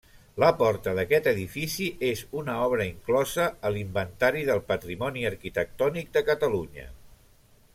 [0.43, 6.89] La porta d'aquest edifici és una obra inclosa a l'Inventari del Patrimoni Arquitectònic de Catalunya.